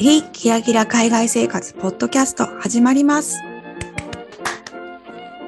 [0.00, 3.38] 非キラキラ海外生活ポッドキャスト始まります。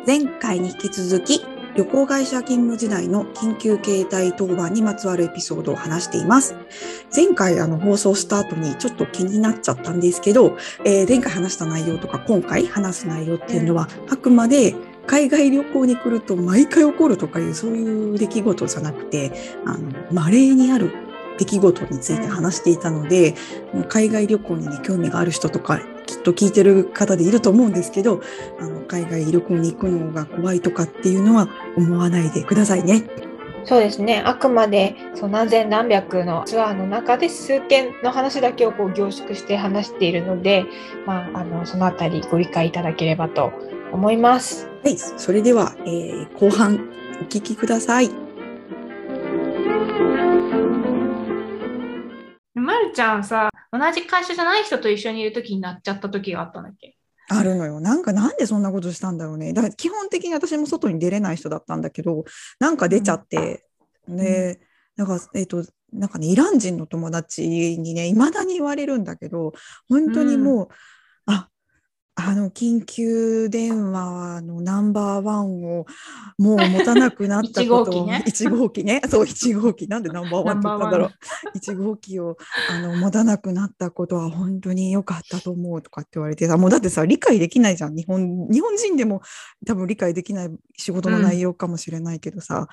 [0.07, 1.41] 前回に引き続き、
[1.75, 6.55] 旅行会社勤務時代の緊急携帯当番にまつわるエピソードを話しています。
[7.17, 14.75] 前回あの放送した後にちょっと気になっちゃったんですけど、えー前回話した内容とか今回話す内容っていうのは、あくまで
[15.07, 19.33] 海外旅行に来ると毎回起こるとかいうそういう出来事じゃなくて、
[19.65, 20.93] あの、稀にある
[21.39, 23.35] 出来事について話していたので、
[23.89, 28.21] 海外旅行にね、興味がある人とか、きっと聞いてる方でいると思うんですけど、
[28.61, 33.05] あの、海外旅行に行くのが怖いとかっていうのは思わないでくださいね。
[33.65, 34.23] そうですね。
[34.25, 40.65] あくまでそう何千何百のツアーの中で数件の話だけをこう凝縮して話しているので、
[41.07, 43.53] まあ、あのそのあたりご理解いただければと
[43.93, 44.69] 思います。
[44.83, 46.89] はい、それでは、えー後半
[47.21, 48.32] お聞きください。
[52.93, 56.97] ちゃんさ、同じ会社じゃない人と一緒にいるときになっちゃった時があったんだっけ？
[57.29, 57.81] あるのよ。
[57.81, 59.53] なんかなんでそんなことしたんだろうね。
[59.53, 62.25] だから基本的に私も外に出れない人だったんだけど、
[62.59, 63.65] なんか出ちゃって、
[64.07, 64.61] で、
[64.97, 69.53] なんか、えっ、と、なんかね、イラン人の友達にね、未だに言われるんだけど、
[69.89, 70.69] 本当にもう、
[72.53, 75.87] 緊急電話のナンバーワンを
[76.39, 79.03] もう持たなくなったことを、一号機ね 一号機ね。
[79.09, 79.89] そう、一号機。
[79.89, 81.11] なんでナンバーワンって言ったんだろう。
[81.55, 82.37] 一号機を
[82.71, 87.95] あの持たなくなったことは本当に良かったと思うとかって言われてさ、もうだってさ、理解できないじゃん。
[87.95, 89.23] 日本、日本人でも
[89.67, 92.69] 多分理解できない仕事の内容かもしれないけどさ、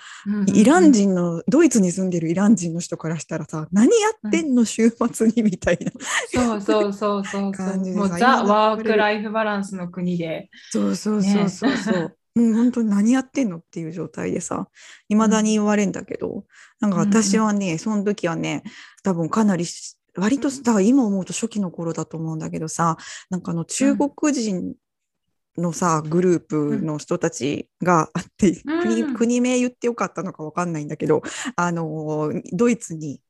[0.53, 5.91] イラン人の、ドイツに住んでるイラン人の人からしたらさ、何やってんの週末にみたいな。
[6.33, 7.69] そうそうそうそうそう。
[7.69, 10.49] 感じでさもうザ・今だワーク・ライフ・バランスの国で。
[10.71, 11.77] そうそうそうそう。
[11.77, 12.15] そう。
[12.35, 14.69] もう本当に何やってんのっていう状態でさ、
[15.09, 16.45] 未だに言われんだけど、
[16.79, 18.63] なんか私はね、その時はね、
[19.03, 22.97] 多分かなりし割と、だから今思うと初期の頃だと思うんだけどさ、
[23.29, 24.75] なんかあの中国人
[25.57, 28.81] のさ、グループの人たちがあって、うん。
[28.81, 31.21] 国、国名言ってよかったのかわかんないんだけど、
[31.55, 33.21] あの、ドイツに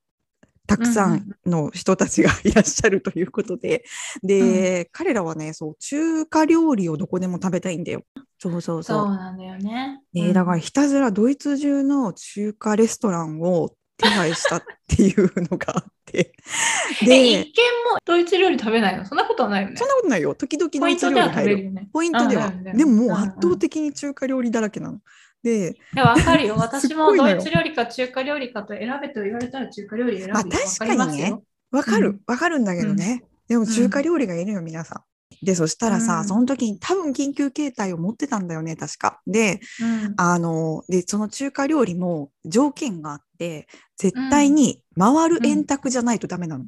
[0.69, 3.83] たくさんの人たちがいらっしゃるということで、
[4.21, 8.03] で、彼らはね、そう、中華料理をどこでも食べたいんだよ。
[8.37, 8.83] そうそうそう。
[8.83, 10.01] そうなんだよね。
[10.13, 16.33] ね、だからひたすらドイツ中の中華レストランを手配したっていうのがあって。
[17.01, 17.51] え、で一、見
[17.91, 19.05] もドイツ料理食べないの？
[19.05, 19.87] そんなことはないよねそん。
[19.87, 20.35] なことないよ。
[20.35, 21.71] 時々ドイツ料理入る。
[21.91, 22.51] ポイントでは。
[22.51, 24.99] ねでももううんうん圧倒的に中華料理だらけなの。
[25.43, 26.55] で、わかる よ。
[26.57, 31.33] 私もドイツ料理か中華料理かと選べと言われたら中華料理選ぶあ確かにね。
[31.71, 32.09] わかる。
[32.09, 33.23] うん、わかるんだけどね。
[33.47, 35.45] でも中華料理がいるよ、皆さん。
[35.45, 36.25] で、そしたらさ、うん。
[36.25, 39.21] その時に多分緊急携帯を持ってたんだよね、確か。
[39.25, 40.13] で、うん。
[40.17, 43.67] あの、で、その中華料理も条件があって、
[43.97, 46.65] 絶対に回る円卓じゃないとダメなの。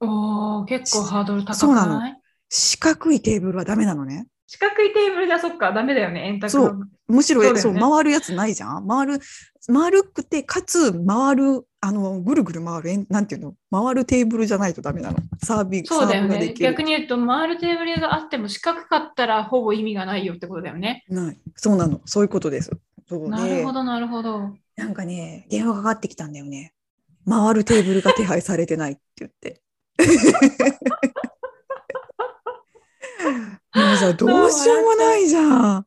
[0.00, 1.98] おー、結構ハードル高くそうなの。
[1.98, 2.20] ない
[2.50, 4.26] 四角いテーブルはダメなのね。
[4.46, 6.64] 四角いテーブルじゃそっか、ダメだよね、円卓の。
[6.66, 8.88] そうむしろそう,、ね回るやつないじゃん？
[8.88, 9.20] 回る、
[9.68, 13.54] 丸くて、かつ回る、あの、ぐるぐる回る、なんていうの？
[13.70, 15.18] 回るテーブルじゃないとダメなの。
[15.42, 16.54] サービス、そうだよね。
[16.54, 16.82] 逆。
[16.82, 21.04] に言うと、回るテーブルがあっても四角かったらほぼ意味がないよってことだよね。
[21.08, 21.38] ない。
[21.56, 22.00] そうなの。
[22.06, 22.70] そういうことです。
[23.10, 24.54] なるほ、ど、なるほど。
[24.76, 26.72] なんかね、電話かかってきたんだよね。
[27.28, 29.60] 回るテーブルが手配されてないって言って。
[33.74, 35.86] もうさ、どうしようもないじゃん。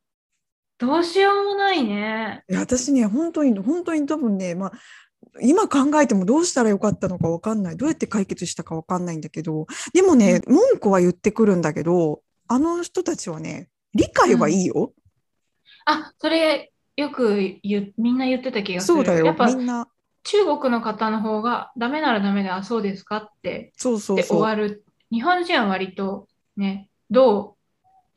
[0.78, 2.44] どうしようもないね。
[2.48, 4.72] いや私ね、本当に、本当に多分ね、まあ、
[5.42, 7.76] 今考えてもどうしたらよかったのかわかんない。
[7.76, 14.92] どうやって解決したかわかんないんだけど、でもね、文句は言ってくるんだけど、あの人たちはね、理解はいいよ。
[15.84, 18.96] あ、それよく言うみんな言ってた気がする。
[18.98, 19.26] そうだよ。
[19.26, 19.88] やっぱみんな、
[20.22, 24.38] 中国の方の方がダメならダメで、あ、そうですかってそうそうで終。
[24.38, 24.84] わる。
[25.10, 27.57] 日本人は割とね、どう、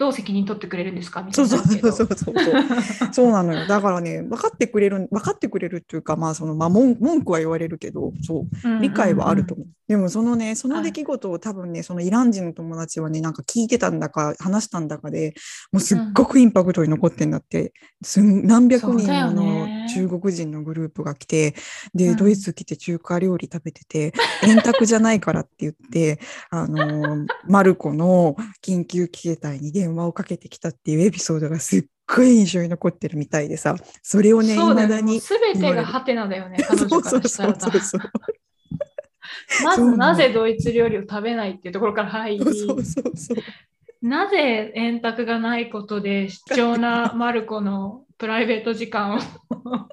[0.02, 1.22] どう責任取ってくれるんですか？
[1.22, 3.14] みたそいうなそうそうそうそう。
[3.14, 3.68] そうなのよ。
[3.68, 9.68] だからね、分かってくれる、分かってくれるっていうか、まあ、その、まあ、文文句は言われるけど、そう、理解はあると思う。
[9.88, 15.36] でも、そのね、その出来事を多分ね、そのイラン人の友達はね、なんか聞いてたんだか、話したんだかで、
[15.72, 17.72] もうすっごくインパクトに残ってんだって、
[18.02, 21.56] すん何百人ものね中国人のグループが来て、
[21.94, 24.14] で、うんドイツ来て中華料理食べてて、
[24.44, 26.20] 円卓じゃないからって言って、
[26.50, 35.20] あのー、マルコの緊急携帯に電話をかけてきたっていうエピソードがすっごい印象に残ってるみたいでさ、それをね、そうだに。
[35.20, 38.02] すべてがハテナだよね、 彼女からしたらうそうそう。
[39.64, 43.38] まずそうなのなぜドイツ料理を食べないっていうところから入り、 そうそうそう。
[44.02, 49.20] なぜ円卓がないことで貴重なマルコのプライベート時間を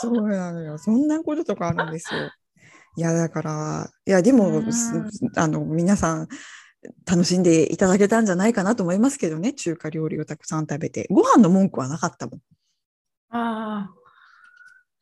[0.00, 0.78] そうなのよ。
[0.78, 2.30] そんなこととかあるんですよ。
[2.96, 4.62] いや、だから、いや、でも、
[5.36, 6.28] あの、皆さん、
[7.06, 11.06] 楽しんでいただけたんじゃないかなと思いますけどね、中華料理をたくさん食べて。
[11.10, 12.40] ご飯の文句はなかったもん。
[13.28, 13.94] ああ、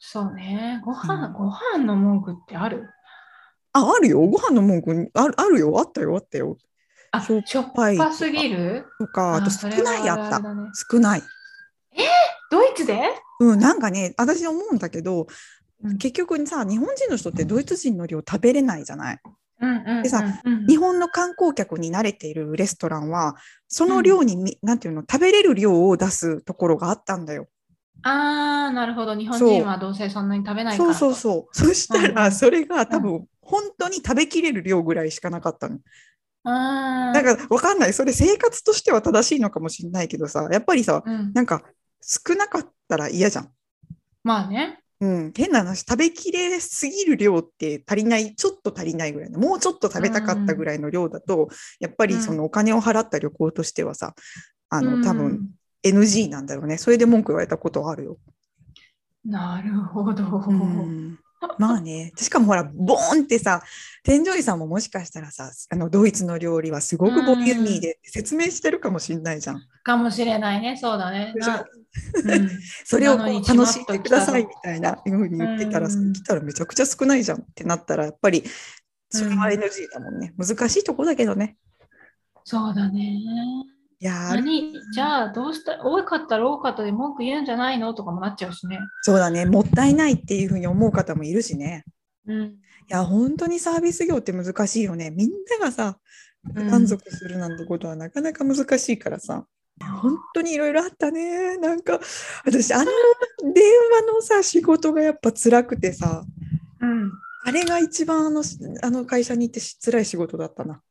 [0.01, 0.83] そうね。
[0.85, 2.91] ご飯、うんご飯の文句ってある？
[3.73, 4.19] あ、あるよ。
[4.23, 5.79] ご飯の文句、あるあるよ。
[5.79, 6.57] あったよ、あったよ。
[7.13, 8.87] あ、しょっしょっぱいとかぱすぎる？
[8.99, 11.23] とか、あと少ないやったね少ない。
[12.51, 13.01] ドイツで？
[13.41, 15.27] うん、なんかね、私思うんだけど、
[15.83, 19.19] うん結局さ、日本人の人ってドイツ人の量食べれないじゃない？
[19.63, 27.47] うんうんうんでさうん日本の観光客に慣れているレストランは、その量にみ、なんていうの、食べれる量を出すところがあったんだよ。
[28.03, 29.15] ああ、なるほど。
[29.15, 30.95] 日本人はどうせそんなに食べないかそう。
[30.95, 31.57] そうそう。
[31.57, 35.79] そしたら、うんそれが多分、本当に食べきれる量ぐらいしかなかったの。
[36.45, 37.93] あだから、わかんない。
[37.93, 41.63] それ生活としては正しいのかもしれないけどさ、やっぱりさ、うん、なんか、
[42.01, 43.51] 少なかったら嫌じゃん。
[44.23, 44.81] まあね。
[45.01, 51.49] うん、変な話、食べきれすぎる量って足りない、ちょっと足りないぐらいの、もうちょっと食べたかったぐらいの量だと、
[51.79, 54.15] やっぱりそのお金を払った旅行としてはさ、
[54.69, 55.49] あの、多分
[55.83, 56.77] NG なんだろうね。
[56.77, 58.19] それで文句言われたことあるよ。
[59.25, 59.31] うん。
[59.31, 60.25] なるほど。
[60.25, 61.19] うん
[61.59, 62.13] まあね。
[62.17, 63.63] しかもほら、ボーンってさ、
[64.05, 69.63] 添乗員さんももしかしたらさ、あの、ドイツの料理はすごくボリューミーで説明してるかもしれないじゃん。
[69.83, 70.77] かもしれないね。
[70.77, 71.33] そうだね。
[72.85, 78.45] それを楽しんでくださいちみたいなふうに言ってたらさ、うん来たらめちゃくちゃ少ないじゃんってなったら、やっぱり、
[79.11, 80.33] それは NG だもんね。
[80.39, 81.57] 難しいとこだけどね。
[82.45, 83.19] そうだね。
[84.03, 84.73] いやー何？
[84.95, 88.79] じゃあどうした多かったら多かったで文句言うんじゃないのとかもなっちゃうしね。
[89.03, 89.45] そうだね。
[89.45, 91.85] もったいないっていうふうに思う方もいるしね。
[92.27, 92.43] うん。
[92.43, 92.53] い
[92.89, 95.11] や、本当にサービス業って難しいよね。
[95.11, 95.99] みんながさ、
[96.55, 99.45] うん満足するなんてことはなかなか難しいからさ。
[99.85, 101.57] 本当にいろいろあったね。
[101.59, 101.99] なんか、
[102.45, 102.91] 私、あの
[103.55, 103.65] 電
[104.07, 106.25] 話のさ、仕事がやっぱ辛くてさ、
[106.81, 107.13] うん。
[107.45, 108.43] あれが一番あの
[108.83, 110.83] あの会社に行ってし辛い仕事だったな。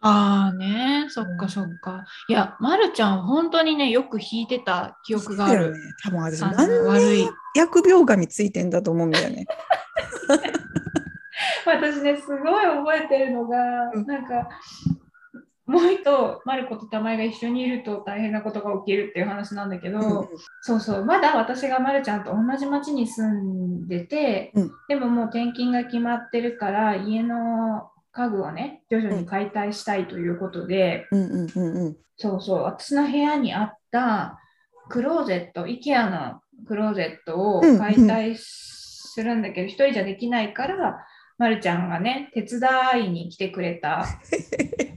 [0.00, 2.04] ああね、そっかそっか。
[2.28, 5.72] いや、まるちゃん、本当にね、よく弾いてた記憶がある。
[5.72, 5.78] ね。
[6.04, 9.46] 多分私、悪い年疫病神ついてんだと思うんだよね。
[11.66, 13.58] 私ね、すごい覚えてるのが、
[13.92, 14.48] うんなんか、
[15.66, 20.28] もう一とマルコと玉井が一緒にいると大変なことが起きるっていう話なんだけど、うん
[20.62, 24.70] そうそう、まだ私がまるちゃんと同じ町に住んでて、うん。
[24.88, 31.96] でももう転勤が決まってるから、家の家具をね、徐々に解体したいということで、うんうんうんうん。
[32.16, 34.38] そうそう、私の部屋にあった
[34.88, 37.78] クローゼット、IKEA のクローゼットをうん。
[37.78, 41.06] 解体するんだけど、一人じゃできないから、
[41.38, 42.60] まるちゃんがね、手伝
[43.06, 44.06] いに来てくれた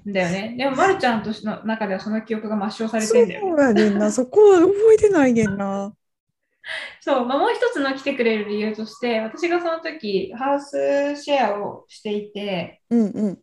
[0.08, 0.56] んだよね。
[0.58, 3.56] でも、まるちゃんとしの中ではその記憶が抹消されてんだよね。
[3.56, 4.12] そうやねんな。
[4.12, 5.94] そこは覚えてないねんな。
[7.02, 13.40] そう、まあ、もう一つの来てくれる理由として、私がその時、ハウスシェアをしていて、うんうん。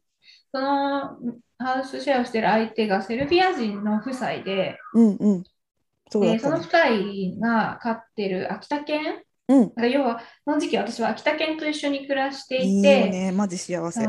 [0.52, 1.18] その
[1.58, 5.44] ハウスシェアをしている相手がセルビア人の夫妻で、うんうん。
[6.10, 6.96] そでそのったね。
[6.96, 9.58] 2人が飼ってる秋田犬うん。
[9.60, 13.32] なんか要は、その時期私は秋田犬と一緒に暮らしていいよいて、ね。
[13.32, 14.06] マジ幸せ。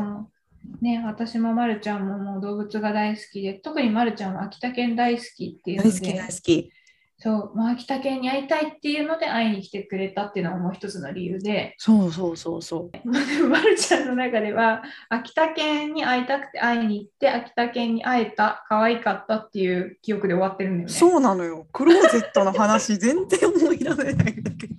[0.80, 6.72] ね、私もまるちゃんももう動物が大好きで、特にまるちゃんは秋田犬大好きっていうの大好き大で好、き。
[7.20, 13.08] そう、まあ、秋田犬に会いたいっていうので会いに来てくれたっていうのがもう一つの理由で、そうそうそうそう。
[13.48, 20.94] まるちゃんの中では、秋田犬に会いたくて会いに行って、秋田犬に会えた、可愛かったっていう記憶で終わってるんだよね。
[20.94, 21.66] そうなのよ。
[21.72, 24.77] クローゼットの話、全然思い出せないんだけど。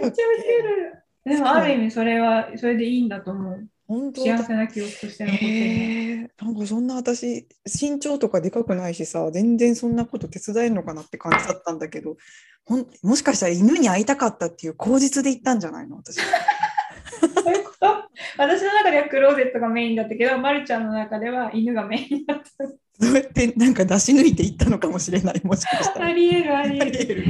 [0.00, 0.94] めっちゃウケる。
[1.24, 3.68] でもある意味それは、それでいいんだと思う。
[3.86, 4.24] 本当？
[4.24, 5.58] 幸せな記憶として残ってるね。
[5.58, 12.16] へえなんかそんな私身長とかでかくないしさ全然そんなこと手伝えるのかなって感じだったんだけど
[12.64, 16.18] ほんもしかしたら犬に会いたかったっていう口実で言ったんじゃないの私
[17.28, 17.86] そういうこと？
[18.38, 22.44] 私の中ではクローゼットがメインだったけど、まるちゃんの中では犬がメインだった。
[23.00, 26.06] そうやってなんか出し抜いていったのかもしれないもしかしたら。
[26.06, 27.24] ありえるありあえる。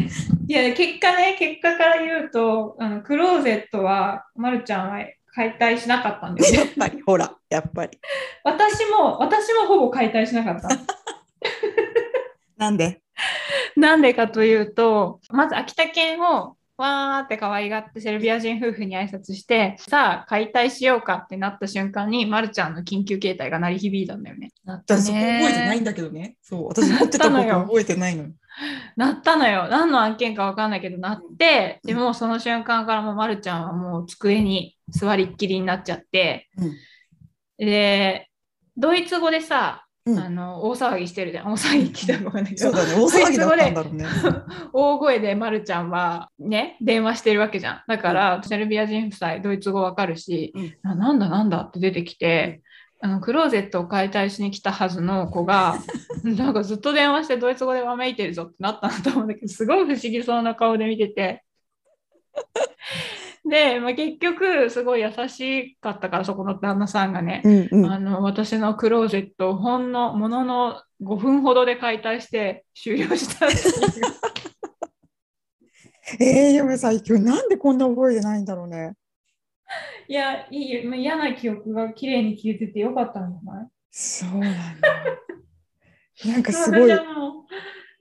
[0.46, 6.58] いや、結果ね、結果から言うと、あのクローゼットは、まるちゃんは解体しなかったんだよね。
[6.58, 7.98] やっぱりほらやっぱり
[8.44, 10.68] 私も、私もほぼ解体しなかった。
[12.58, 13.00] なんで？
[13.76, 24.50] なんでかというと、まず秋田犬をわーって可愛がってセルビア人夫婦に挨拶して、さあ解体しようかってなった瞬間に、まるちゃんの緊急携帯が鳴り響いたんだよね。
[24.64, 26.36] なった私そこ覚えてないんだけどね。
[26.42, 26.66] そう。
[26.68, 28.30] 私持ってたこと覚えてないのよ。
[28.96, 29.68] なったのよ。
[29.68, 37.66] 何の案件か分かんないけど、なって、でもうその瞬間からもうまるちゃんはもう机に座りっきりになっちゃって、うん。
[37.66, 38.28] で、
[38.76, 40.18] ドイツ語でさ、うん。
[40.18, 41.52] あの大騒ぎしてるじゃん。
[41.52, 44.04] 大騒ぎって言ったらごめんだけどそうだね、大騒ぎだったんだろうね。
[44.72, 47.82] 大声でまるちゃんはね電話してるわけじゃん。
[47.86, 50.90] だから、セルビア人夫妻ドイツ語わかるし、うん。
[50.90, 52.62] あなんだなんだって出てきて、
[53.00, 55.76] あのクローゼットを解体しに来たはずの子が
[56.22, 61.44] なんかずっと電話してドイツ語でわめいてるぞってなったんだと思うんだけどすごい不思議そうな顔で見てて。
[63.44, 67.92] で、まあ、結局すごい優しかったからそこの旦那さんがね、うんうん。
[67.92, 73.62] あの私のクローゼットをほんのものの5分ほどで解体して終了したっていう
[76.20, 78.92] えー、でもさ、今日なんでこんな覚えてないんだろうね。
[80.08, 80.90] いや、いいよ。
[80.90, 83.66] まあ嫌な記憶が綺麗に消えててよかったんじゃない？
[83.90, 84.88] そうなんだ。
[86.26, 86.90] なんかすごい。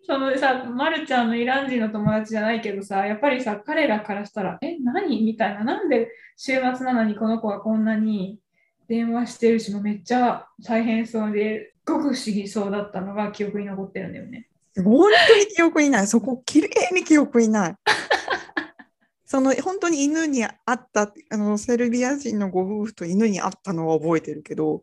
[0.04, 5.22] そのさ、まるちゃんのイラン人の友達じゃないけどさ、やっぱりさ、彼らからしたら、え、何？
[5.24, 5.64] みたいな。
[5.64, 8.40] なんで週末なのにこの子はこんなに
[8.88, 14.48] 電話してるし、もうめっちゃ大変そうで、すごく不思議そうだったのが記憶に残ってるんだよね。
[14.76, 16.08] 本当に記憶にない。
[16.08, 17.76] そこ、きれいに記憶にない。
[19.26, 24.82] その本当に犬に会ったあのセルビア人のご夫婦と犬に会ったのは覚えてるけど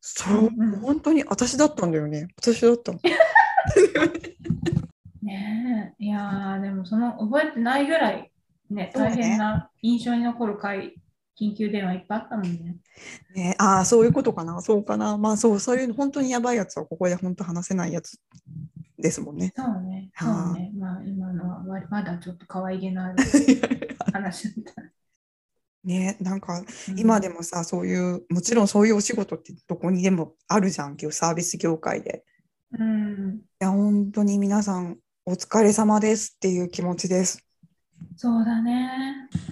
[0.00, 2.98] そう、うんうん本当に私だったんだよね私だったの
[5.34, 5.94] ね。
[6.00, 8.30] え、いやー、でもその覚えてないぐらい、
[8.70, 10.94] ね、大変な印象に残る回、
[11.38, 12.76] 緊急電話いっぱいあったもんね。
[13.34, 14.60] ね、ああそういうことかな。
[14.62, 15.18] そうかな。
[15.18, 18.18] まあそうそういうの本当にやばいやつはここで本当話せないやつ
[18.98, 19.52] ですもんね。
[19.56, 20.70] そうね、そはあうね。
[20.76, 23.16] まあ今のはわまだちょっと可愛げのある
[24.12, 24.80] 話みた。
[24.80, 24.90] い
[25.84, 26.66] ねなんかな。
[26.96, 30.96] 今でもさそういうもちろんそういうお仕事ってどこにでもあるじゃん。
[31.00, 32.24] 今日サービス業界で。
[32.78, 37.42] うん、いや本当に皆さんお疲れ様ですっていう気持ちです。
[38.16, 38.90] そうだね。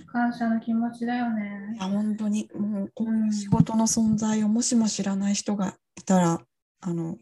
[0.06, 1.78] 感謝の気持ちだよねい。
[1.78, 6.40] や本当にもうこうんの仕事の存在をもしも知らない人がいたら
[6.82, 7.16] あのうん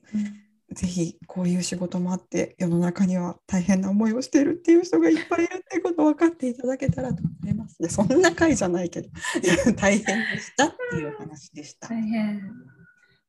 [0.75, 7.77] ぜひこういう仕事もあって世の中には大変な思いをしてるっていう人がいっぱいいるってことを分かっていただけたらと思います。
[7.81, 9.09] いやそんな回じゃないけど
[9.77, 11.89] 大変でしたっていう話でした。
[11.89, 12.53] 大変。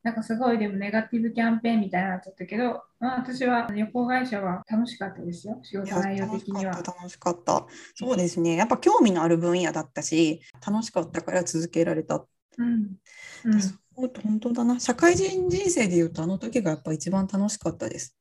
[0.04, 7.68] なんかすごいでもネガティブキャンペーンみたいになっちゃったけど、まあ、私は旅行会社は楽しかったですよ、仕事内容的には楽しかった。
[7.96, 12.26] そうですねやっぱ興味のある分野だったし楽しかったから続けられた。
[12.58, 12.98] うん。
[13.44, 18.18] うん、本当だな社会人人生でいうとあの時がやっぱ一番楽しかったです。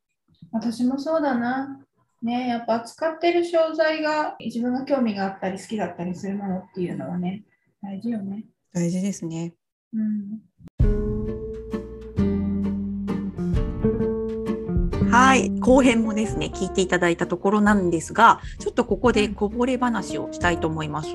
[0.53, 1.81] 私もそうだな。
[2.23, 7.45] ねやっぱ使ってる商材が自分が興味があったり好きだったりするものっていうのはね、
[7.83, 8.45] 大事よね。
[8.73, 9.55] 大事ですね。
[9.95, 11.00] うん。
[15.11, 21.09] はい、後編もですね、聞いていただいたところなんですが、ちょっとここでこぼれ話をしたいと思います。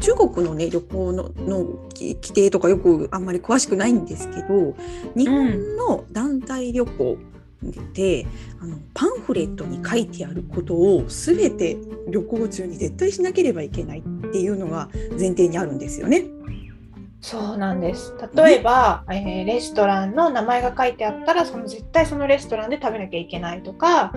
[0.00, 4.74] 中国のね、旅行ののき規定とかよくあんまり詳しくないんですけど、
[5.14, 7.18] 日本の団体旅行
[7.94, 8.26] で、
[8.60, 11.76] あのパンフレットに書いてあることをすべて
[12.08, 16.24] 旅行中に絶対しなければいけないっていうのが前提にあるんですよね。
[17.20, 18.14] そうなんです。
[18.34, 24.12] 例えば、えーレストランの名前が書いてあったら、その絶対そのレストランで食べなきゃいけないとか、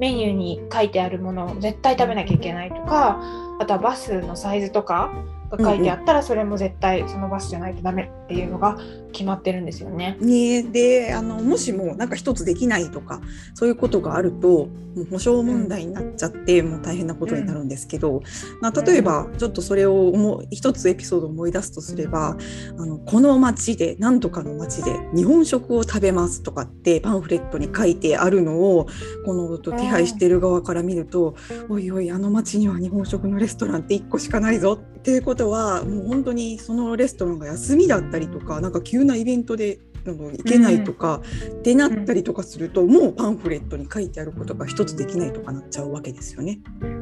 [0.00, 3.20] メニューに書いてあるものを絶対食べなきゃいけないとか、
[3.60, 5.12] あとはバスのサイズとか
[5.50, 8.78] が書いてあったら、それも絶対そのバスじゃないとダメっていうのが
[9.12, 10.16] 決まってるんですよね。
[10.20, 13.20] ね、であのもしもなんか一つできないとか
[13.54, 18.22] そういうことがあるともう保証問題になっちゃって、もう大変なことになるんですけど、
[18.60, 22.36] まあ、例えばちょっとそれを一つエピソードを思い出すとすれば
[22.78, 28.86] あのこの町で何とかの町で日本食を食べますとかってパンフレットに書いてあるのを
[29.24, 31.36] この手配してる側から見ると、
[31.68, 41.20] おいおいあの町には日本食のレストランって1個しかないぞっていうことはもう本当にそのレストランが休みだったりとかなんか急なイベントであの行けないとか、
[41.58, 46.60] ってなったりとかすると、もうパンフレットに書いてあることが一つできないとかなっちゃうわけですよね。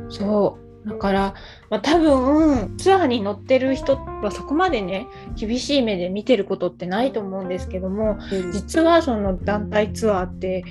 [0.08, 0.66] そう。
[0.88, 1.34] だから、
[1.68, 8.18] まあ、多分ツアーに乗ってる人はそこまでね厳しい目で見てることってないと思うんですけども
[8.52, 10.64] 実はその団体ツアーって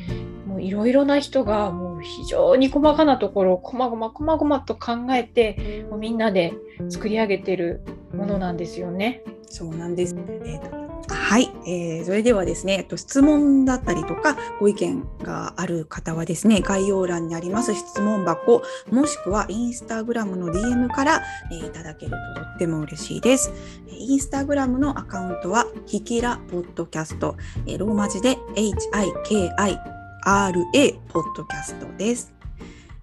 [0.47, 6.53] もういろいろな人がもう非常に細かなところをこまごまこまごまと考えてもうみんなで
[6.89, 7.81] 作り上げてる
[8.13, 9.23] ものなんですよね。
[9.49, 10.15] そうなんです。
[10.15, 23.51] えーとはい、えーそれではですね、えっと質問だったりとかご意見がある方はですね、概要欄にあります質問箱、もしくはインスタグラムの DM から、えーいただけるととっても嬉しいです。
[23.87, 27.35] えーインスタグラムのアカウントはひきらポッドキャスト、
[27.65, 29.94] えーローマ字で HIKI
[30.25, 32.33] HIKIRA ポッドキャストです。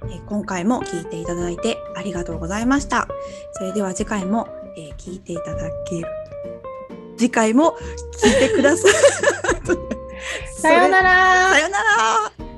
[0.04, 3.06] えー今回も聞いていただいてありがとうございました。
[3.52, 6.06] それでは次回も、えー聞いていただける。
[7.16, 7.76] 次回も
[8.22, 8.92] 聞いてください。
[10.60, 12.51] さようなら さようなら